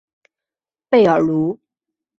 [0.89, 1.59] 贝尔卢。